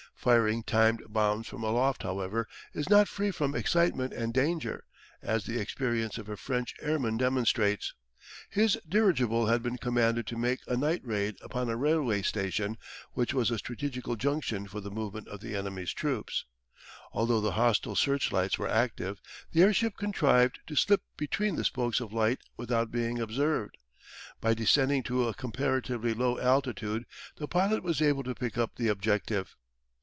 [0.15, 4.83] Firing timed bombs from aloft, however, is not free from excitement and danger,
[5.19, 7.95] as the experience of a French airman demonstrates.
[8.47, 12.77] His dirigible had been commanded to make a night raid upon a railway station
[13.13, 16.45] which was a strategical junction for the movement of the enemy's troops.
[17.13, 19.19] Although the hostile searchlights were active,
[19.53, 23.75] the airship contrived to slip between the spokes of light without being observed.
[24.39, 27.07] By descending to a comparatively low altitude
[27.37, 29.55] the pilot was able to pick up the objective.